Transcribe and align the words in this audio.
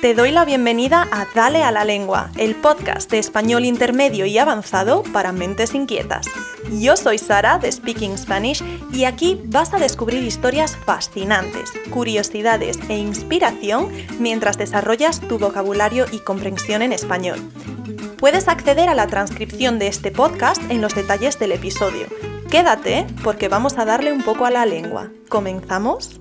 Te 0.00 0.14
doy 0.14 0.30
la 0.30 0.44
bienvenida 0.44 1.08
a 1.10 1.26
Dale 1.34 1.64
a 1.64 1.72
la 1.72 1.84
Lengua, 1.84 2.30
el 2.36 2.54
podcast 2.54 3.10
de 3.10 3.18
español 3.18 3.64
intermedio 3.64 4.26
y 4.26 4.38
avanzado 4.38 5.02
para 5.12 5.32
mentes 5.32 5.74
inquietas. 5.74 6.28
Yo 6.70 6.96
soy 6.96 7.18
Sara 7.18 7.58
de 7.58 7.72
Speaking 7.72 8.16
Spanish 8.16 8.62
y 8.92 9.04
aquí 9.04 9.40
vas 9.46 9.74
a 9.74 9.78
descubrir 9.78 10.22
historias 10.22 10.76
fascinantes, 10.76 11.72
curiosidades 11.90 12.78
e 12.88 12.96
inspiración 12.96 13.90
mientras 14.20 14.56
desarrollas 14.56 15.20
tu 15.20 15.36
vocabulario 15.36 16.06
y 16.12 16.20
comprensión 16.20 16.82
en 16.82 16.92
español. 16.92 17.40
Puedes 18.18 18.46
acceder 18.46 18.88
a 18.88 18.94
la 18.94 19.08
transcripción 19.08 19.80
de 19.80 19.88
este 19.88 20.12
podcast 20.12 20.62
en 20.70 20.80
los 20.80 20.94
detalles 20.94 21.40
del 21.40 21.50
episodio. 21.50 22.06
Quédate 22.52 23.04
porque 23.24 23.48
vamos 23.48 23.78
a 23.78 23.84
darle 23.84 24.12
un 24.12 24.22
poco 24.22 24.46
a 24.46 24.50
la 24.52 24.64
lengua. 24.64 25.10
¿Comenzamos? 25.28 26.20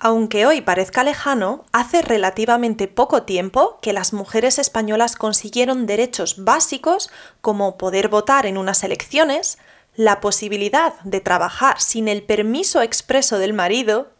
Aunque 0.00 0.46
hoy 0.46 0.60
parezca 0.60 1.02
lejano, 1.02 1.64
hace 1.72 2.02
relativamente 2.02 2.86
poco 2.86 3.24
tiempo 3.24 3.78
que 3.82 3.92
las 3.92 4.12
mujeres 4.12 4.60
españolas 4.60 5.16
consiguieron 5.16 5.86
derechos 5.86 6.44
básicos 6.44 7.10
como 7.40 7.76
poder 7.76 8.08
votar 8.08 8.46
en 8.46 8.58
unas 8.58 8.84
elecciones, 8.84 9.58
la 9.96 10.20
posibilidad 10.20 10.94
de 11.00 11.20
trabajar 11.20 11.80
sin 11.80 12.06
el 12.06 12.22
permiso 12.22 12.80
expreso 12.80 13.40
del 13.40 13.54
marido, 13.54 14.12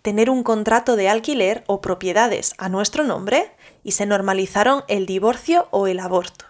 tener 0.00 0.30
un 0.30 0.42
contrato 0.42 0.96
de 0.96 1.10
alquiler 1.10 1.64
o 1.66 1.82
propiedades 1.82 2.54
a 2.56 2.70
nuestro 2.70 3.04
nombre 3.04 3.50
y 3.84 3.92
se 3.92 4.06
normalizaron 4.06 4.84
el 4.88 5.04
divorcio 5.04 5.68
o 5.70 5.86
el 5.86 6.00
aborto. 6.00 6.46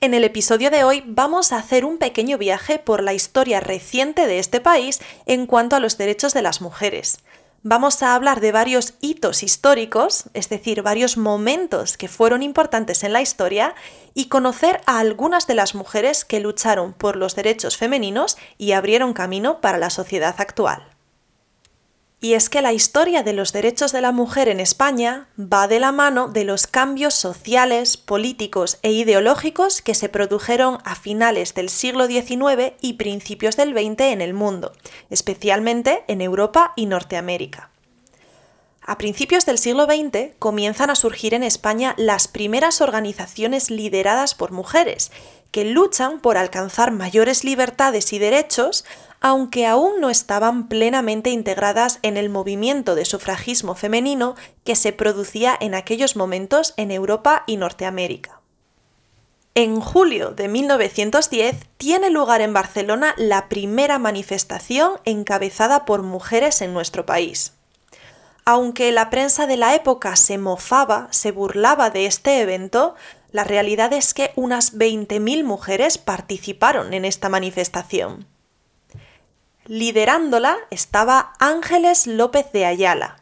En 0.00 0.14
el 0.14 0.22
episodio 0.22 0.70
de 0.70 0.84
hoy 0.84 1.02
vamos 1.06 1.50
a 1.50 1.56
hacer 1.56 1.84
un 1.84 1.98
pequeño 1.98 2.38
viaje 2.38 2.78
por 2.78 3.02
la 3.02 3.14
historia 3.14 3.58
reciente 3.58 4.28
de 4.28 4.38
este 4.38 4.60
país 4.60 5.00
en 5.26 5.46
cuanto 5.46 5.74
a 5.74 5.80
los 5.80 5.98
derechos 5.98 6.34
de 6.34 6.42
las 6.42 6.60
mujeres 6.60 7.18
vamos 7.64 8.02
a 8.02 8.14
hablar 8.14 8.40
de 8.40 8.52
varios 8.52 8.94
hitos 9.00 9.42
históricos, 9.42 10.24
es 10.34 10.48
decir, 10.48 10.82
varios 10.82 11.16
momentos 11.16 11.96
que 11.96 12.08
fueron 12.08 12.42
importantes 12.42 13.02
en 13.02 13.12
la 13.12 13.22
historia, 13.22 13.74
y 14.12 14.26
conocer 14.26 14.80
a 14.86 15.00
algunas 15.00 15.48
de 15.48 15.54
las 15.54 15.74
mujeres 15.74 16.24
que 16.24 16.38
lucharon 16.38 16.92
por 16.92 17.16
los 17.16 17.34
derechos 17.34 17.76
femeninos 17.76 18.36
y 18.58 18.72
abrieron 18.72 19.14
camino 19.14 19.60
para 19.60 19.78
la 19.78 19.90
sociedad 19.90 20.36
actual. 20.38 20.93
Y 22.24 22.32
es 22.32 22.48
que 22.48 22.62
la 22.62 22.72
historia 22.72 23.22
de 23.22 23.34
los 23.34 23.52
derechos 23.52 23.92
de 23.92 24.00
la 24.00 24.10
mujer 24.10 24.48
en 24.48 24.58
España 24.58 25.28
va 25.38 25.68
de 25.68 25.78
la 25.78 25.92
mano 25.92 26.28
de 26.28 26.44
los 26.44 26.66
cambios 26.66 27.12
sociales, 27.12 27.98
políticos 27.98 28.78
e 28.80 28.92
ideológicos 28.92 29.82
que 29.82 29.92
se 29.92 30.08
produjeron 30.08 30.78
a 30.86 30.94
finales 30.94 31.52
del 31.52 31.68
siglo 31.68 32.06
XIX 32.06 32.72
y 32.80 32.94
principios 32.94 33.58
del 33.58 33.74
XX 33.74 34.00
en 34.04 34.22
el 34.22 34.32
mundo, 34.32 34.72
especialmente 35.10 36.02
en 36.08 36.22
Europa 36.22 36.72
y 36.76 36.86
Norteamérica. 36.86 37.68
A 38.80 38.96
principios 38.96 39.44
del 39.44 39.58
siglo 39.58 39.84
XX 39.84 40.34
comienzan 40.38 40.88
a 40.88 40.94
surgir 40.94 41.34
en 41.34 41.42
España 41.42 41.94
las 41.98 42.26
primeras 42.26 42.80
organizaciones 42.80 43.70
lideradas 43.70 44.34
por 44.34 44.50
mujeres, 44.50 45.12
que 45.54 45.64
luchan 45.64 46.18
por 46.18 46.36
alcanzar 46.36 46.90
mayores 46.90 47.44
libertades 47.44 48.12
y 48.12 48.18
derechos, 48.18 48.84
aunque 49.20 49.68
aún 49.68 50.00
no 50.00 50.10
estaban 50.10 50.66
plenamente 50.66 51.30
integradas 51.30 52.00
en 52.02 52.16
el 52.16 52.28
movimiento 52.28 52.96
de 52.96 53.04
sufragismo 53.04 53.76
femenino 53.76 54.34
que 54.64 54.74
se 54.74 54.92
producía 54.92 55.56
en 55.60 55.76
aquellos 55.76 56.16
momentos 56.16 56.74
en 56.76 56.90
Europa 56.90 57.44
y 57.46 57.56
Norteamérica. 57.56 58.40
En 59.54 59.80
julio 59.80 60.32
de 60.32 60.48
1910 60.48 61.54
tiene 61.76 62.10
lugar 62.10 62.40
en 62.40 62.52
Barcelona 62.52 63.14
la 63.16 63.48
primera 63.48 64.00
manifestación 64.00 64.94
encabezada 65.04 65.84
por 65.84 66.02
mujeres 66.02 66.62
en 66.62 66.74
nuestro 66.74 67.06
país. 67.06 67.52
Aunque 68.44 68.90
la 68.90 69.08
prensa 69.08 69.46
de 69.46 69.56
la 69.56 69.76
época 69.76 70.16
se 70.16 70.36
mofaba, 70.36 71.06
se 71.12 71.30
burlaba 71.30 71.90
de 71.90 72.06
este 72.06 72.40
evento, 72.40 72.96
la 73.34 73.42
realidad 73.42 73.92
es 73.92 74.14
que 74.14 74.30
unas 74.36 74.78
20.000 74.78 75.42
mujeres 75.42 75.98
participaron 75.98 76.94
en 76.94 77.04
esta 77.04 77.28
manifestación. 77.28 78.28
Liderándola 79.66 80.56
estaba 80.70 81.32
Ángeles 81.40 82.06
López 82.06 82.52
de 82.52 82.64
Ayala, 82.64 83.16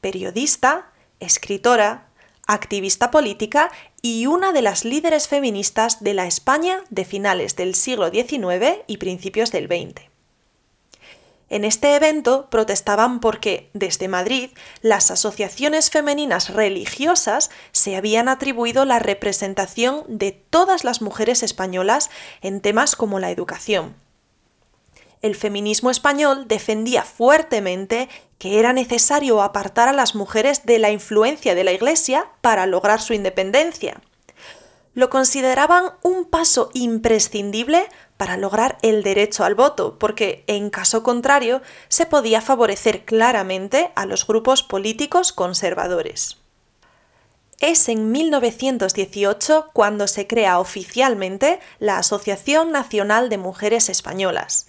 periodista, 0.00 0.90
escritora, 1.20 2.08
activista 2.48 3.12
política 3.12 3.70
y 4.02 4.26
una 4.26 4.52
de 4.52 4.62
las 4.62 4.84
líderes 4.84 5.28
feministas 5.28 6.02
de 6.02 6.14
la 6.14 6.26
España 6.26 6.82
de 6.90 7.04
finales 7.04 7.54
del 7.54 7.76
siglo 7.76 8.10
XIX 8.10 8.80
y 8.88 8.96
principios 8.96 9.52
del 9.52 9.68
XX. 9.68 10.13
En 11.50 11.64
este 11.64 11.94
evento 11.94 12.48
protestaban 12.50 13.20
porque, 13.20 13.70
desde 13.74 14.08
Madrid, 14.08 14.50
las 14.80 15.10
asociaciones 15.10 15.90
femeninas 15.90 16.48
religiosas 16.50 17.50
se 17.72 17.96
habían 17.96 18.28
atribuido 18.28 18.84
la 18.84 18.98
representación 18.98 20.04
de 20.08 20.32
todas 20.32 20.84
las 20.84 21.02
mujeres 21.02 21.42
españolas 21.42 22.10
en 22.40 22.60
temas 22.60 22.96
como 22.96 23.20
la 23.20 23.30
educación, 23.30 23.94
el 25.24 25.34
feminismo 25.36 25.90
español 25.90 26.48
defendía 26.48 27.02
fuertemente 27.02 28.10
que 28.36 28.58
era 28.58 28.74
necesario 28.74 29.40
apartar 29.40 29.88
a 29.88 29.94
las 29.94 30.14
mujeres 30.14 30.66
de 30.66 30.78
la 30.78 30.90
influencia 30.90 31.54
de 31.54 31.64
la 31.64 31.72
Iglesia 31.72 32.26
para 32.42 32.66
lograr 32.66 33.00
su 33.00 33.14
independencia. 33.14 34.02
Lo 34.92 35.08
consideraban 35.08 35.92
un 36.02 36.26
paso 36.26 36.68
imprescindible 36.74 37.88
para 38.16 38.36
lograr 38.36 38.78
el 38.82 39.02
derecho 39.02 39.44
al 39.44 39.54
voto, 39.54 39.98
porque 39.98 40.44
en 40.46 40.70
caso 40.70 41.02
contrario 41.02 41.62
se 41.88 42.06
podía 42.06 42.40
favorecer 42.40 43.04
claramente 43.04 43.90
a 43.94 44.06
los 44.06 44.26
grupos 44.26 44.62
políticos 44.62 45.32
conservadores. 45.32 46.38
Es 47.60 47.88
en 47.88 48.12
1918 48.12 49.70
cuando 49.72 50.06
se 50.06 50.26
crea 50.26 50.58
oficialmente 50.58 51.60
la 51.78 51.98
Asociación 51.98 52.72
Nacional 52.72 53.28
de 53.28 53.38
Mujeres 53.38 53.88
Españolas, 53.88 54.66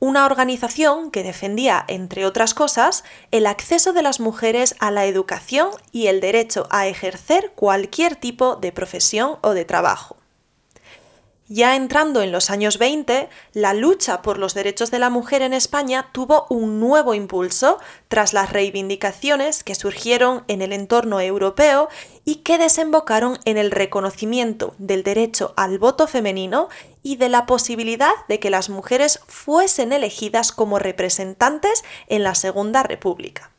una 0.00 0.26
organización 0.26 1.10
que 1.10 1.24
defendía, 1.24 1.84
entre 1.88 2.24
otras 2.24 2.54
cosas, 2.54 3.02
el 3.32 3.46
acceso 3.46 3.92
de 3.92 4.02
las 4.02 4.20
mujeres 4.20 4.76
a 4.78 4.92
la 4.92 5.06
educación 5.06 5.70
y 5.90 6.06
el 6.06 6.20
derecho 6.20 6.68
a 6.70 6.86
ejercer 6.86 7.52
cualquier 7.56 8.14
tipo 8.14 8.54
de 8.54 8.70
profesión 8.70 9.38
o 9.40 9.54
de 9.54 9.64
trabajo. 9.64 10.17
Ya 11.50 11.76
entrando 11.76 12.20
en 12.20 12.30
los 12.30 12.50
años 12.50 12.76
20, 12.76 13.30
la 13.54 13.72
lucha 13.72 14.20
por 14.20 14.36
los 14.36 14.52
derechos 14.52 14.90
de 14.90 14.98
la 14.98 15.08
mujer 15.08 15.40
en 15.40 15.54
España 15.54 16.10
tuvo 16.12 16.46
un 16.50 16.78
nuevo 16.78 17.14
impulso 17.14 17.78
tras 18.08 18.34
las 18.34 18.52
reivindicaciones 18.52 19.64
que 19.64 19.74
surgieron 19.74 20.44
en 20.48 20.60
el 20.60 20.74
entorno 20.74 21.22
europeo 21.22 21.88
y 22.26 22.36
que 22.36 22.58
desembocaron 22.58 23.38
en 23.46 23.56
el 23.56 23.70
reconocimiento 23.70 24.74
del 24.76 25.02
derecho 25.02 25.54
al 25.56 25.78
voto 25.78 26.06
femenino 26.06 26.68
y 27.02 27.16
de 27.16 27.30
la 27.30 27.46
posibilidad 27.46 28.12
de 28.28 28.40
que 28.40 28.50
las 28.50 28.68
mujeres 28.68 29.20
fuesen 29.26 29.92
elegidas 29.92 30.52
como 30.52 30.78
representantes 30.78 31.82
en 32.08 32.24
la 32.24 32.34
Segunda 32.34 32.82
República. 32.82 33.50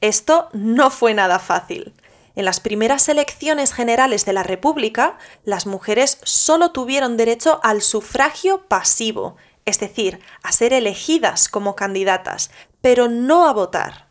Esto 0.00 0.48
no 0.52 0.90
fue 0.90 1.12
nada 1.12 1.40
fácil. 1.40 1.92
En 2.34 2.44
las 2.44 2.60
primeras 2.60 3.08
elecciones 3.08 3.74
generales 3.74 4.24
de 4.24 4.32
la 4.32 4.42
República, 4.42 5.18
las 5.44 5.66
mujeres 5.66 6.18
solo 6.22 6.70
tuvieron 6.70 7.16
derecho 7.16 7.60
al 7.62 7.82
sufragio 7.82 8.62
pasivo, 8.68 9.36
es 9.66 9.78
decir, 9.78 10.20
a 10.42 10.52
ser 10.52 10.72
elegidas 10.72 11.48
como 11.48 11.76
candidatas, 11.76 12.50
pero 12.80 13.08
no 13.08 13.46
a 13.46 13.52
votar. 13.52 14.06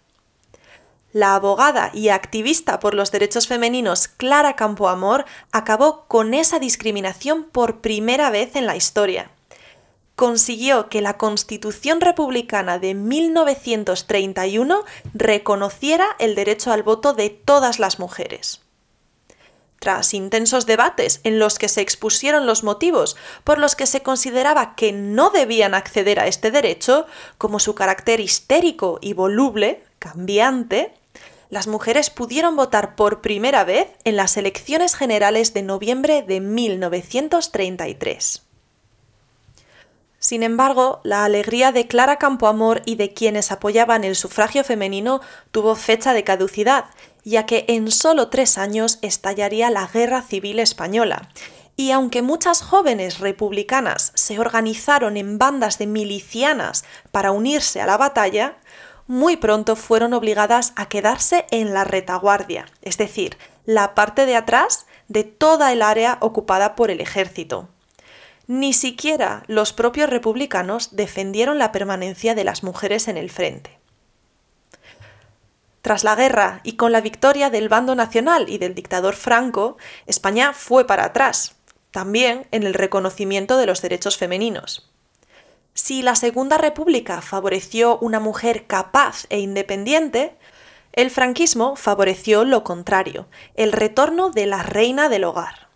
La 1.14 1.36
abogada 1.36 1.90
y 1.94 2.10
activista 2.10 2.80
por 2.80 2.94
los 2.94 3.12
derechos 3.12 3.48
femeninos 3.48 4.08
Clara 4.08 4.56
Campoamor 4.56 5.26
acabó 5.52 6.06
con 6.08 6.34
esa 6.34 6.60
discriminación 6.60 7.44
por 7.44 7.82
primera 7.82 8.30
vez 8.30 8.56
en 8.56 8.66
la 8.66 8.76
historia 8.78 9.32
consiguió 10.22 10.88
que 10.88 11.02
la 11.02 11.18
Constitución 11.18 12.00
republicana 12.00 12.78
de 12.78 12.94
1931 12.94 14.84
reconociera 15.16 16.06
el 16.20 16.36
derecho 16.36 16.72
al 16.72 16.84
voto 16.84 17.14
de 17.14 17.32
todas 17.32 17.80
las 17.80 17.98
mujeres. 17.98 18.62
Tras 19.80 20.14
intensos 20.14 20.68
debates 20.68 21.22
en 21.24 21.40
los 21.40 21.58
que 21.58 21.68
se 21.68 21.82
expusieron 21.82 22.46
los 22.46 22.64
motivos 22.64 23.18
por 23.44 23.58
los 23.58 23.76
que 23.76 23.88
se 23.88 24.04
consideraba 24.04 24.76
que 24.76 24.92
no 24.92 25.32
debían 25.32 25.74
acceder 25.74 26.20
a 26.20 26.28
este 26.28 26.52
derecho, 26.52 27.08
como 27.40 27.58
su 27.58 27.74
carácter 27.74 28.20
histérico 28.20 29.00
y 29.02 29.14
voluble, 29.14 29.84
cambiante, 29.98 30.94
las 31.50 31.66
mujeres 31.66 32.12
pudieron 32.12 32.56
votar 32.56 32.96
por 32.96 33.22
primera 33.22 33.64
vez 33.64 33.88
en 34.04 34.18
las 34.18 34.38
elecciones 34.38 34.94
generales 34.94 35.56
de 35.56 35.64
noviembre 35.64 36.22
de 36.22 36.42
1933. 36.42 38.51
Sin 40.22 40.44
embargo, 40.44 41.02
la 41.04 41.26
alegría 41.26 41.72
de 41.72 41.88
Clara 41.88 42.18
Campoamor 42.18 42.84
y 42.86 42.94
de 42.94 43.12
quienes 43.12 43.52
apoyaban 43.52 44.04
el 44.04 44.16
sufragio 44.16 44.64
femenino 44.64 45.20
tuvo 45.50 45.76
fecha 45.76 46.14
de 46.14 46.24
caducidad, 46.24 46.86
ya 47.24 47.48
que 47.48 47.66
en 47.68 47.90
solo 47.90 48.30
tres 48.30 48.60
años 48.60 49.00
estallaría 49.02 49.72
la 49.72 49.88
Guerra 49.88 50.22
Civil 50.22 50.60
Española. 50.60 51.32
Y 51.76 51.90
aunque 51.90 52.22
muchas 52.22 52.62
jóvenes 52.62 53.18
republicanas 53.18 54.12
se 54.14 54.38
organizaron 54.38 55.18
en 55.18 55.40
bandas 55.40 55.80
de 55.80 55.88
milicianas 55.88 56.84
para 57.10 57.32
unirse 57.32 57.82
a 57.82 57.88
la 57.88 57.98
batalla, 57.98 58.58
muy 59.08 59.38
pronto 59.38 59.76
fueron 59.76 60.14
obligadas 60.14 60.74
a 60.76 60.88
quedarse 60.88 61.48
en 61.50 61.74
la 61.74 61.84
retaguardia, 61.84 62.68
es 62.84 63.00
decir, 63.00 63.40
la 63.66 63.96
parte 63.96 64.28
de 64.28 64.36
atrás 64.36 64.86
de 65.08 65.24
toda 65.24 65.74
el 65.74 65.82
área 65.82 66.20
ocupada 66.22 66.76
por 66.76 66.92
el 66.92 67.02
ejército. 67.02 67.70
Ni 68.54 68.74
siquiera 68.74 69.44
los 69.48 69.72
propios 69.72 70.10
republicanos 70.10 70.94
defendieron 70.94 71.58
la 71.58 71.72
permanencia 71.72 72.36
de 72.36 72.44
las 72.44 72.64
mujeres 72.64 73.08
en 73.08 73.16
el 73.16 73.30
frente. 73.30 73.80
Tras 75.82 76.04
la 76.04 76.16
guerra 76.16 76.60
y 76.66 76.74
con 76.74 76.92
la 76.92 77.00
victoria 77.00 77.50
del 77.50 77.70
bando 77.70 77.96
nacional 77.96 78.50
y 78.50 78.58
del 78.58 78.76
dictador 78.76 79.16
Franco, 79.16 79.78
España 80.06 80.52
fue 80.52 80.86
para 80.86 81.06
atrás, 81.06 81.56
también 81.92 82.46
en 82.52 82.64
el 82.64 82.74
reconocimiento 82.74 83.56
de 83.56 83.68
los 83.68 83.82
derechos 83.82 84.18
femeninos. 84.18 84.92
Si 85.74 86.02
la 86.02 86.16
Segunda 86.16 86.58
República 86.58 87.22
favoreció 87.22 88.00
una 88.00 88.20
mujer 88.20 88.68
capaz 88.68 89.28
e 89.30 89.40
independiente, 89.40 90.36
el 90.92 91.10
franquismo 91.10 91.78
favoreció 91.78 92.44
lo 92.44 92.66
contrario, 92.66 93.28
el 93.56 93.72
retorno 93.72 94.30
de 94.30 94.46
la 94.46 94.62
reina 94.62 95.08
del 95.08 95.24
hogar. 95.24 95.70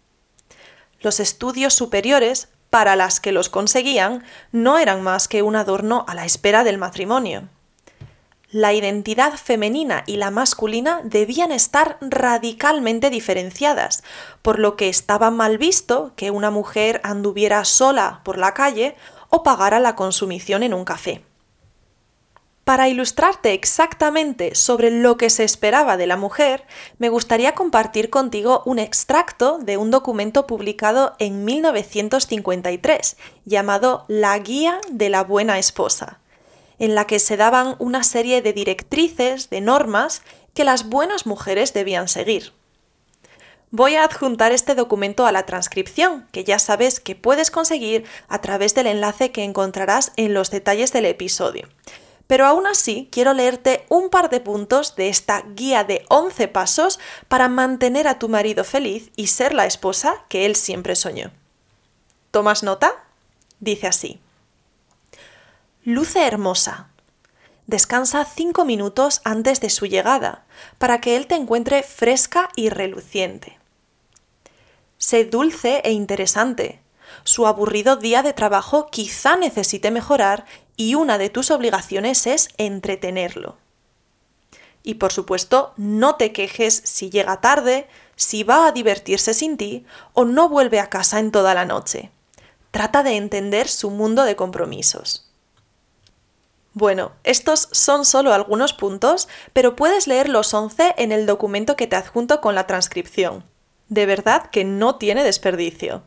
Los 1.00 1.22
estudios 1.22 1.74
superiores, 1.74 2.50
para 2.76 2.98
las 2.98 3.22
que 3.22 3.32
los 3.32 3.48
conseguían, 3.48 4.26
no 4.52 4.80
eran 4.80 5.02
más 5.02 5.30
que 5.30 5.44
un 5.44 5.56
adorno 5.56 6.04
a 6.10 6.14
la 6.14 6.26
espera 6.26 6.66
del 6.66 6.78
matrimonio. 6.78 7.48
La 8.52 8.74
identidad 8.74 9.38
femenina 9.38 10.04
y 10.06 10.18
la 10.18 10.30
masculina 10.30 11.00
debían 11.06 11.54
estar 11.54 11.98
radicalmente 12.02 13.10
diferenciadas, 13.10 14.04
por 14.42 14.60
lo 14.60 14.76
que 14.76 14.90
estaba 14.90 15.32
mal 15.32 15.58
visto 15.58 16.12
que 16.18 16.32
una 16.32 16.52
mujer 16.52 17.00
anduviera 17.06 17.64
sola 17.64 18.20
por 18.26 18.38
la 18.38 18.54
calle 18.54 18.98
o 19.30 19.42
pagara 19.42 19.80
la 19.80 19.96
consumición 19.96 20.62
en 20.62 20.74
un 20.74 20.84
café. 20.84 21.24
Para 22.66 22.90
ilustrarte 22.90 23.54
exactamente 23.54 24.56
sobre 24.56 24.90
lo 24.90 25.18
que 25.18 25.30
se 25.30 25.44
esperaba 25.44 25.98
de 25.98 26.08
la 26.08 26.18
mujer, 26.18 26.66
me 26.98 27.10
gustaría 27.10 27.54
compartir 27.54 28.10
contigo 28.10 28.64
un 28.66 28.80
extracto 28.80 29.60
de 29.60 29.78
un 29.78 29.92
documento 29.92 30.48
publicado 30.48 31.16
en 31.20 31.46
1953 31.46 33.18
llamado 33.46 34.04
La 34.08 34.40
Guía 34.40 34.82
de 34.90 35.10
la 35.10 35.24
Buena 35.24 35.60
Esposa, 35.60 36.20
en 36.80 36.96
la 36.96 37.06
que 37.06 37.20
se 37.20 37.38
daban 37.38 37.76
una 37.78 38.04
serie 38.04 38.42
de 38.42 38.52
directrices, 38.52 39.52
de 39.52 39.62
normas, 39.62 40.24
que 40.56 40.64
las 40.64 40.90
buenas 40.90 41.28
mujeres 41.28 41.72
debían 41.72 42.08
seguir. 42.08 42.52
Voy 43.70 43.94
a 43.94 44.06
adjuntar 44.06 44.52
este 44.54 44.74
documento 44.74 45.28
a 45.28 45.32
la 45.32 45.46
transcripción, 45.46 46.26
que 46.32 46.44
ya 46.44 46.58
sabes 46.58 47.00
que 47.00 47.14
puedes 47.14 47.52
conseguir 47.52 48.06
a 48.28 48.42
través 48.42 48.74
del 48.74 48.88
enlace 48.88 49.32
que 49.32 49.44
encontrarás 49.44 50.14
en 50.16 50.34
los 50.34 50.50
detalles 50.50 50.92
del 50.94 51.06
episodio. 51.06 51.68
Pero 52.28 52.46
aún 52.46 52.66
así 52.68 53.08
quiero 53.12 53.34
leerte 53.34 53.86
un 53.90 54.10
par 54.10 54.30
de 54.30 54.40
puntos 54.40 54.96
de 54.96 55.10
esta 55.10 55.42
guía 55.42 55.84
de 55.84 56.06
11 56.10 56.48
pasos 56.48 57.00
para 57.28 57.50
mantener 57.50 58.08
a 58.08 58.20
tu 58.20 58.30
marido 58.30 58.64
feliz 58.64 59.12
y 59.16 59.28
ser 59.28 59.54
la 59.54 59.66
esposa 59.66 60.26
que 60.30 60.46
él 60.46 60.56
siempre 60.56 60.96
soñó. 60.96 61.32
¿Tomas 62.32 62.64
nota? 62.64 63.06
Dice 63.60 63.88
así. 63.88 64.20
Luce 65.84 66.26
hermosa. 66.26 66.90
Descansa 67.68 68.26
cinco 68.26 68.66
minutos 68.66 69.22
antes 69.24 69.60
de 69.62 69.70
su 69.70 69.86
llegada, 69.86 70.46
para 70.78 71.02
que 71.02 71.16
él 71.16 71.28
te 71.28 71.36
encuentre 71.36 71.82
fresca 71.82 72.50
y 72.56 72.70
reluciente. 72.70 73.60
Sé 74.98 75.26
dulce 75.26 75.82
e 75.84 75.92
interesante. 75.92 76.80
Su 77.24 77.48
aburrido 77.48 77.96
día 77.96 78.24
de 78.24 78.34
trabajo 78.34 78.88
quizá 78.88 79.36
necesite 79.36 79.92
mejorar 79.92 80.46
y 80.78 80.96
una 80.96 81.18
de 81.18 81.30
tus 81.30 81.52
obligaciones 81.52 82.28
es 82.28 82.50
entretenerlo. 82.58 83.58
Y 84.84 84.96
por 84.96 85.12
supuesto, 85.12 85.74
no 85.78 86.16
te 86.16 86.32
quejes 86.32 86.82
si 86.86 87.10
llega 87.10 87.42
tarde, 87.42 87.88
si 88.16 88.44
va 88.44 88.68
a 88.68 88.72
divertirse 88.72 89.34
sin 89.34 89.58
ti 89.58 89.86
o 90.14 90.26
no 90.26 90.48
vuelve 90.48 90.80
a 90.80 90.90
casa 90.90 91.20
en 91.20 91.32
toda 91.32 91.54
la 91.54 91.66
noche. 91.66 92.12
Trata 92.72 93.04
de 93.04 93.16
entender 93.16 93.68
su 93.68 93.90
mundo 93.90 94.24
de 94.24 94.36
compromisos. 94.36 95.26
Bueno, 96.74 97.14
estos 97.24 97.70
son 97.72 98.06
solo 98.06 98.34
algunos 98.34 98.74
puntos, 98.74 99.30
pero 99.54 99.78
puedes 99.78 100.08
leer 100.08 100.28
los 100.28 100.54
11 100.54 100.96
en 100.98 101.14
el 101.14 101.26
documento 101.26 101.78
que 101.78 101.88
te 101.88 101.96
adjunto 101.96 102.42
con 102.42 102.54
la 102.54 102.68
transcripción. 102.68 103.46
De 103.88 104.06
verdad 104.06 104.50
que 104.52 104.66
no 104.66 104.98
tiene 104.98 105.24
desperdicio. 105.24 106.04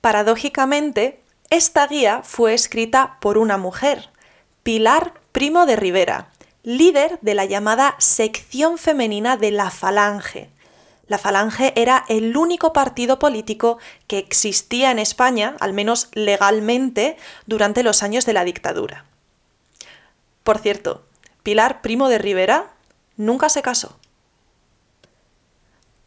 Paradójicamente, 0.00 1.22
esta 1.50 1.86
guía 1.86 2.22
fue 2.22 2.54
escrita 2.54 3.18
por 3.20 3.38
una 3.38 3.58
mujer, 3.58 4.10
Pilar 4.62 5.14
Primo 5.32 5.66
de 5.66 5.76
Rivera, 5.76 6.28
líder 6.62 7.18
de 7.20 7.34
la 7.34 7.44
llamada 7.44 7.94
sección 7.98 8.78
femenina 8.78 9.36
de 9.36 9.50
la 9.50 9.70
Falange. 9.70 10.50
La 11.06 11.18
Falange 11.18 11.72
era 11.76 12.04
el 12.08 12.36
único 12.36 12.72
partido 12.72 13.18
político 13.18 13.78
que 14.06 14.18
existía 14.18 14.90
en 14.90 14.98
España, 14.98 15.56
al 15.60 15.74
menos 15.74 16.08
legalmente, 16.12 17.18
durante 17.46 17.82
los 17.82 18.02
años 18.02 18.24
de 18.24 18.32
la 18.32 18.44
dictadura. 18.44 19.04
Por 20.42 20.58
cierto, 20.58 21.04
Pilar 21.42 21.82
Primo 21.82 22.08
de 22.08 22.18
Rivera 22.18 22.72
nunca 23.16 23.48
se 23.50 23.60
casó. 23.60 23.98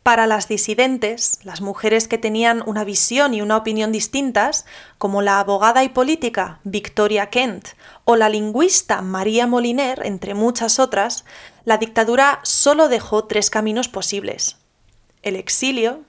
Para 0.07 0.25
las 0.25 0.47
disidentes, 0.47 1.39
las 1.43 1.59
mujeres 1.59 2.07
que 2.07 2.17
tenían 2.17 2.63
una 2.65 2.85
visión 2.85 3.33
y 3.33 3.41
una 3.41 3.57
opinión 3.57 3.91
distintas, 3.91 4.65
como 4.97 5.21
la 5.21 5.41
abogada 5.41 5.83
y 5.83 5.89
política 5.89 6.61
Victoria 6.63 7.29
Kent 7.29 7.67
o 8.05 8.15
la 8.15 8.29
lingüista 8.29 9.01
María 9.01 9.47
Moliner, 9.47 10.05
entre 10.05 10.33
muchas 10.33 10.79
otras, 10.79 11.25
la 11.65 11.77
dictadura 11.77 12.39
solo 12.43 12.87
dejó 12.87 13.25
tres 13.25 13.49
caminos 13.49 13.89
posibles. 13.89 14.55
El 15.23 15.35
exilio, 15.35 16.03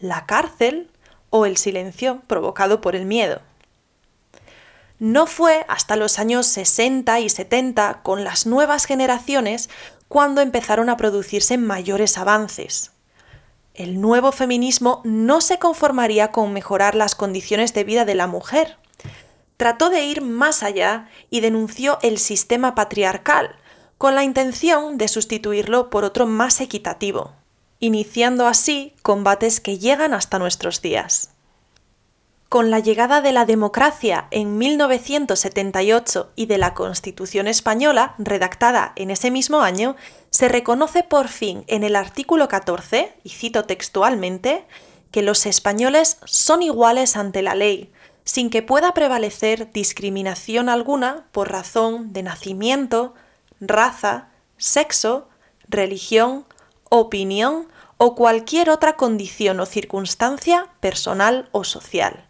la 0.00 0.24
cárcel 0.24 0.90
o 1.28 1.44
el 1.44 1.58
silencio 1.58 2.22
provocado 2.26 2.80
por 2.80 2.96
el 2.96 3.04
miedo. 3.04 3.42
No 4.98 5.26
fue 5.26 5.66
hasta 5.68 5.96
los 5.96 6.18
años 6.18 6.46
60 6.46 7.20
y 7.20 7.28
70, 7.28 8.00
con 8.04 8.24
las 8.24 8.46
nuevas 8.46 8.86
generaciones, 8.86 9.68
cuando 10.08 10.40
empezaron 10.40 10.88
a 10.88 10.96
producirse 10.96 11.58
mayores 11.58 12.16
avances 12.16 12.93
el 13.74 14.00
nuevo 14.00 14.30
feminismo 14.30 15.02
no 15.04 15.40
se 15.40 15.58
conformaría 15.58 16.30
con 16.30 16.52
mejorar 16.52 16.94
las 16.94 17.16
condiciones 17.16 17.74
de 17.74 17.82
vida 17.82 18.04
de 18.04 18.14
la 18.14 18.28
mujer. 18.28 18.78
Trató 19.56 19.90
de 19.90 20.04
ir 20.04 20.22
más 20.22 20.62
allá 20.62 21.08
y 21.28 21.40
denunció 21.40 21.98
el 22.02 22.18
sistema 22.18 22.76
patriarcal, 22.76 23.56
con 23.98 24.14
la 24.14 24.22
intención 24.22 24.96
de 24.96 25.08
sustituirlo 25.08 25.90
por 25.90 26.04
otro 26.04 26.26
más 26.26 26.60
equitativo, 26.60 27.32
iniciando 27.80 28.46
así 28.46 28.94
combates 29.02 29.60
que 29.60 29.78
llegan 29.78 30.14
hasta 30.14 30.38
nuestros 30.38 30.80
días. 30.80 31.33
Con 32.54 32.70
la 32.70 32.78
llegada 32.78 33.20
de 33.20 33.32
la 33.32 33.46
democracia 33.46 34.28
en 34.30 34.58
1978 34.58 36.30
y 36.36 36.46
de 36.46 36.56
la 36.56 36.72
Constitución 36.72 37.48
española, 37.48 38.14
redactada 38.16 38.92
en 38.94 39.10
ese 39.10 39.32
mismo 39.32 39.62
año, 39.62 39.96
se 40.30 40.46
reconoce 40.46 41.02
por 41.02 41.26
fin 41.26 41.64
en 41.66 41.82
el 41.82 41.96
artículo 41.96 42.46
14, 42.46 43.12
y 43.24 43.30
cito 43.30 43.64
textualmente, 43.64 44.66
que 45.10 45.22
los 45.22 45.46
españoles 45.46 46.18
son 46.26 46.62
iguales 46.62 47.16
ante 47.16 47.42
la 47.42 47.56
ley, 47.56 47.92
sin 48.22 48.50
que 48.50 48.62
pueda 48.62 48.94
prevalecer 48.94 49.72
discriminación 49.72 50.68
alguna 50.68 51.26
por 51.32 51.50
razón 51.50 52.12
de 52.12 52.22
nacimiento, 52.22 53.14
raza, 53.60 54.28
sexo, 54.58 55.28
religión, 55.66 56.46
opinión 56.88 57.66
o 57.96 58.14
cualquier 58.14 58.70
otra 58.70 58.94
condición 58.94 59.58
o 59.58 59.66
circunstancia 59.66 60.68
personal 60.78 61.48
o 61.50 61.64
social. 61.64 62.28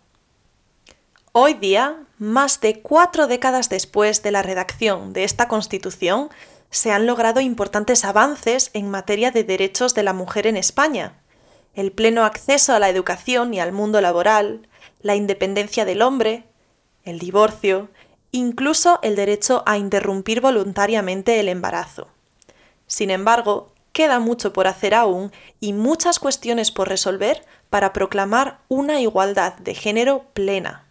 Hoy 1.36 1.54
día, 1.54 1.96
más 2.18 2.60
de 2.60 2.80
cuatro 2.80 3.26
décadas 3.26 3.68
después 3.68 4.22
de 4.22 4.30
la 4.30 4.42
redacción 4.42 5.12
de 5.12 5.24
esta 5.24 5.48
Constitución, 5.48 6.28
se 6.70 6.92
han 6.92 7.06
logrado 7.06 7.40
importantes 7.40 8.04
avances 8.04 8.70
en 8.72 8.88
materia 8.88 9.32
de 9.32 9.42
derechos 9.42 9.96
de 9.96 10.04
la 10.04 10.12
mujer 10.12 10.46
en 10.46 10.56
España. 10.56 11.20
El 11.74 11.90
pleno 11.90 12.24
acceso 12.24 12.72
a 12.72 12.78
la 12.78 12.88
educación 12.88 13.52
y 13.52 13.58
al 13.58 13.72
mundo 13.72 14.00
laboral, 14.00 14.68
la 15.00 15.16
independencia 15.16 15.84
del 15.84 16.02
hombre, 16.02 16.44
el 17.02 17.18
divorcio, 17.18 17.88
incluso 18.30 19.00
el 19.02 19.16
derecho 19.16 19.64
a 19.66 19.76
interrumpir 19.76 20.40
voluntariamente 20.40 21.40
el 21.40 21.48
embarazo. 21.48 22.06
Sin 22.86 23.10
embargo, 23.10 23.72
queda 23.90 24.20
mucho 24.20 24.52
por 24.52 24.68
hacer 24.68 24.94
aún 24.94 25.32
y 25.58 25.72
muchas 25.72 26.20
cuestiones 26.20 26.70
por 26.70 26.88
resolver 26.88 27.44
para 27.70 27.92
proclamar 27.92 28.60
una 28.68 29.00
igualdad 29.00 29.54
de 29.54 29.74
género 29.74 30.26
plena. 30.32 30.83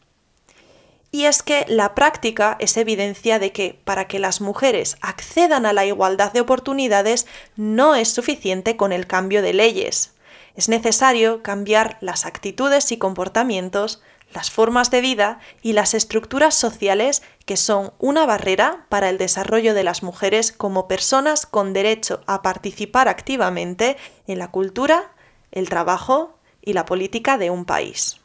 Y 1.13 1.25
es 1.25 1.43
que 1.43 1.63
la 1.69 1.93
práctica 1.93 2.57
es 2.59 2.75
evidencia 2.75 3.37
de 3.37 3.51
que 3.51 3.79
para 3.83 4.07
que 4.07 4.17
las 4.17 4.41
mujeres 4.41 4.97
accedan 4.99 5.67
a 5.67 5.71
la 5.71 5.85
igualdad 5.85 6.33
de 6.33 6.41
oportunidades 6.41 7.27
no 7.55 7.93
es 7.93 8.09
suficiente 8.09 8.77
con 8.77 8.91
el 8.91 9.05
cambio 9.05 9.43
de 9.43 9.53
leyes. 9.53 10.15
Es 10.55 10.69
necesario 10.69 11.43
cambiar 11.43 11.99
las 12.01 12.25
actitudes 12.25 12.91
y 12.91 12.97
comportamientos, 12.97 14.01
las 14.33 14.49
formas 14.49 14.89
de 14.89 15.01
vida 15.01 15.39
y 15.61 15.73
las 15.73 15.93
estructuras 15.93 16.55
sociales 16.55 17.21
que 17.45 17.57
son 17.57 17.93
una 17.99 18.25
barrera 18.25 18.87
para 18.89 19.09
el 19.09 19.19
desarrollo 19.19 19.75
de 19.75 19.83
las 19.83 20.01
mujeres 20.01 20.51
como 20.51 20.87
personas 20.87 21.45
con 21.45 21.73
derecho 21.73 22.21
a 22.25 22.41
participar 22.41 23.07
activamente 23.07 23.97
en 24.25 24.39
la 24.39 24.49
cultura, 24.49 25.11
el 25.51 25.69
trabajo 25.69 26.39
y 26.59 26.73
la 26.73 26.85
política 26.85 27.37
de 27.37 27.51
un 27.51 27.65
país 27.65 28.22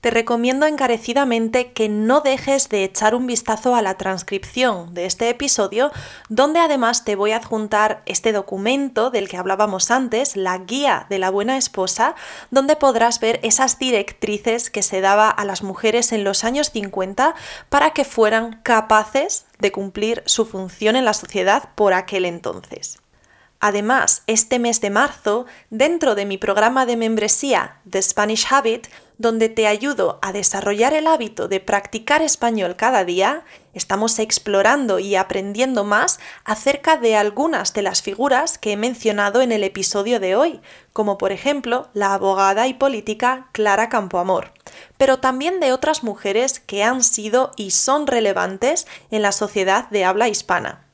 te 0.00 0.10
recomiendo 0.10 0.66
encarecidamente 0.66 1.72
que 1.72 1.88
no 1.88 2.20
dejes 2.20 2.68
de 2.68 2.84
echar 2.84 3.14
un 3.14 3.26
vistazo 3.26 3.74
a 3.74 3.82
la 3.82 3.94
transcripción 3.94 4.94
de 4.94 5.06
este 5.06 5.28
episodio, 5.28 5.90
donde 6.28 6.60
además 6.60 7.04
te 7.04 7.16
voy 7.16 7.32
a 7.32 7.38
adjuntar 7.38 8.02
este 8.06 8.32
documento 8.32 9.10
del 9.10 9.28
que 9.28 9.36
hablábamos 9.36 9.90
antes, 9.90 10.36
la 10.36 10.58
guía 10.58 11.06
de 11.10 11.18
la 11.18 11.30
buena 11.30 11.56
esposa, 11.56 12.14
donde 12.50 12.76
podrás 12.76 13.18
ver 13.20 13.40
esas 13.42 13.78
directrices 13.78 14.70
que 14.70 14.82
se 14.82 15.00
daba 15.00 15.30
a 15.30 15.44
las 15.44 15.62
mujeres 15.62 16.12
en 16.12 16.24
los 16.24 16.44
años 16.44 16.70
50 16.70 17.34
para 17.68 17.90
que 17.90 18.04
fueran 18.04 18.60
capaces 18.62 19.46
de 19.58 19.72
cumplir 19.72 20.22
su 20.26 20.46
función 20.46 20.94
en 20.96 21.04
la 21.04 21.14
sociedad 21.14 21.70
por 21.74 21.92
aquel 21.92 22.24
entonces. 22.24 22.98
Además, 23.60 24.22
este 24.28 24.60
mes 24.60 24.80
de 24.80 24.90
marzo, 24.90 25.46
dentro 25.70 26.14
de 26.14 26.26
mi 26.26 26.38
programa 26.38 26.86
de 26.86 26.96
membresía 26.96 27.80
The 27.90 28.00
Spanish 28.02 28.46
Habit, 28.48 28.86
donde 29.18 29.48
te 29.48 29.66
ayudo 29.66 30.20
a 30.22 30.32
desarrollar 30.32 30.94
el 30.94 31.08
hábito 31.08 31.48
de 31.48 31.58
practicar 31.58 32.22
español 32.22 32.76
cada 32.76 33.04
día, 33.04 33.44
estamos 33.74 34.20
explorando 34.20 35.00
y 35.00 35.16
aprendiendo 35.16 35.82
más 35.82 36.20
acerca 36.44 36.96
de 36.98 37.16
algunas 37.16 37.74
de 37.74 37.82
las 37.82 38.00
figuras 38.00 38.58
que 38.58 38.72
he 38.72 38.76
mencionado 38.76 39.42
en 39.42 39.50
el 39.50 39.64
episodio 39.64 40.20
de 40.20 40.36
hoy, 40.36 40.60
como 40.92 41.18
por 41.18 41.32
ejemplo 41.32 41.88
la 41.94 42.14
abogada 42.14 42.68
y 42.68 42.74
política 42.74 43.48
Clara 43.50 43.88
Campoamor, 43.88 44.52
pero 44.98 45.18
también 45.18 45.58
de 45.58 45.72
otras 45.72 46.04
mujeres 46.04 46.60
que 46.60 46.84
han 46.84 47.02
sido 47.02 47.50
y 47.56 47.72
son 47.72 48.06
relevantes 48.06 48.86
en 49.10 49.22
la 49.22 49.32
sociedad 49.32 49.90
de 49.90 50.04
habla 50.04 50.28
hispana. 50.28 50.87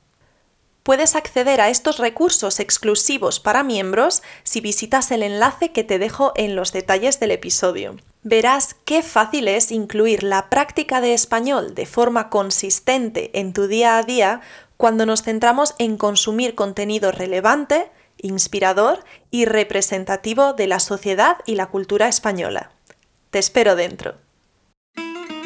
Puedes 0.84 1.16
acceder 1.16 1.62
a 1.62 1.70
estos 1.70 1.96
recursos 1.96 2.60
exclusivos 2.60 3.40
para 3.40 3.62
miembros 3.62 4.22
si 4.42 4.60
visitas 4.60 5.10
el 5.12 5.22
enlace 5.22 5.72
que 5.72 5.82
te 5.82 5.98
dejo 5.98 6.32
en 6.36 6.56
los 6.56 6.72
detalles 6.72 7.18
del 7.18 7.30
episodio. 7.30 7.96
Verás 8.22 8.76
qué 8.84 9.02
fácil 9.02 9.48
es 9.48 9.72
incluir 9.72 10.22
la 10.22 10.50
práctica 10.50 11.00
de 11.00 11.14
español 11.14 11.74
de 11.74 11.86
forma 11.86 12.28
consistente 12.28 13.30
en 13.32 13.54
tu 13.54 13.66
día 13.66 13.96
a 13.96 14.02
día 14.02 14.42
cuando 14.76 15.06
nos 15.06 15.22
centramos 15.22 15.74
en 15.78 15.96
consumir 15.96 16.54
contenido 16.54 17.12
relevante, 17.12 17.90
inspirador 18.18 19.02
y 19.30 19.46
representativo 19.46 20.52
de 20.52 20.66
la 20.66 20.80
sociedad 20.80 21.38
y 21.46 21.54
la 21.54 21.68
cultura 21.68 22.08
española. 22.08 22.72
Te 23.30 23.38
espero 23.38 23.74
dentro. 23.74 24.16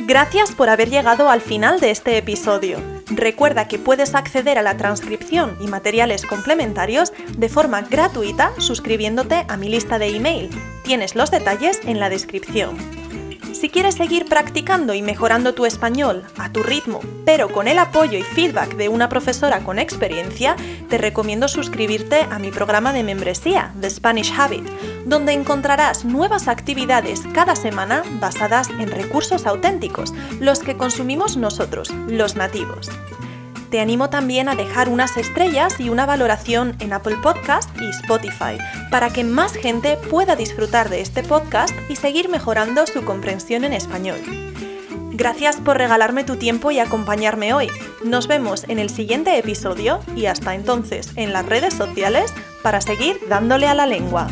Gracias 0.00 0.50
por 0.50 0.68
haber 0.68 0.90
llegado 0.90 1.30
al 1.30 1.42
final 1.42 1.78
de 1.78 1.92
este 1.92 2.16
episodio. 2.16 2.97
Recuerda 3.10 3.68
que 3.68 3.78
puedes 3.78 4.14
acceder 4.14 4.58
a 4.58 4.62
la 4.62 4.76
transcripción 4.76 5.56
y 5.60 5.66
materiales 5.66 6.26
complementarios 6.26 7.12
de 7.36 7.48
forma 7.48 7.82
gratuita 7.82 8.52
suscribiéndote 8.58 9.44
a 9.48 9.56
mi 9.56 9.68
lista 9.68 9.98
de 9.98 10.14
email. 10.14 10.50
Tienes 10.84 11.14
los 11.14 11.30
detalles 11.30 11.80
en 11.84 12.00
la 12.00 12.10
descripción. 12.10 12.76
Si 13.52 13.70
quieres 13.70 13.96
seguir 13.96 14.26
practicando 14.26 14.94
y 14.94 15.02
mejorando 15.02 15.54
tu 15.54 15.66
español 15.66 16.24
a 16.36 16.52
tu 16.52 16.62
ritmo, 16.62 17.00
pero 17.24 17.50
con 17.50 17.68
el 17.68 17.78
apoyo 17.78 18.18
y 18.18 18.22
feedback 18.22 18.76
de 18.76 18.88
una 18.88 19.08
profesora 19.08 19.60
con 19.60 19.78
experiencia, 19.78 20.56
te 20.88 20.98
recomiendo 20.98 21.48
suscribirte 21.48 22.22
a 22.30 22.38
mi 22.38 22.50
programa 22.50 22.92
de 22.92 23.02
membresía, 23.02 23.72
The 23.80 23.90
Spanish 23.90 24.32
Habit, 24.36 24.66
donde 25.06 25.32
encontrarás 25.32 26.04
nuevas 26.04 26.48
actividades 26.48 27.22
cada 27.32 27.56
semana 27.56 28.02
basadas 28.20 28.68
en 28.70 28.90
recursos 28.90 29.46
auténticos, 29.46 30.14
los 30.40 30.60
que 30.60 30.76
consumimos 30.76 31.36
nosotros, 31.36 31.90
los 32.06 32.36
nativos 32.36 32.90
te 33.70 33.80
animo 33.80 34.10
también 34.10 34.48
a 34.48 34.54
dejar 34.54 34.88
unas 34.88 35.16
estrellas 35.16 35.78
y 35.78 35.88
una 35.88 36.06
valoración 36.06 36.76
en 36.80 36.92
Apple 36.92 37.16
Podcast 37.22 37.70
y 37.80 37.88
Spotify 37.90 38.58
para 38.90 39.10
que 39.10 39.24
más 39.24 39.52
gente 39.54 39.96
pueda 40.10 40.36
disfrutar 40.36 40.88
de 40.88 41.00
este 41.00 41.22
podcast 41.22 41.74
y 41.88 41.96
seguir 41.96 42.28
mejorando 42.28 42.86
su 42.86 43.04
comprensión 43.04 43.64
en 43.64 43.72
español. 43.72 44.18
Gracias 45.12 45.56
por 45.56 45.76
regalarme 45.76 46.22
tu 46.22 46.36
tiempo 46.36 46.70
y 46.70 46.78
acompañarme 46.78 47.52
hoy. 47.52 47.68
Nos 48.04 48.28
vemos 48.28 48.64
en 48.68 48.78
el 48.78 48.88
siguiente 48.88 49.36
episodio 49.36 50.00
y 50.14 50.26
hasta 50.26 50.54
entonces 50.54 51.10
en 51.16 51.32
las 51.32 51.44
redes 51.44 51.74
sociales 51.74 52.32
para 52.62 52.80
seguir 52.80 53.18
dándole 53.28 53.66
a 53.66 53.74
la 53.74 53.86
lengua. 53.86 54.28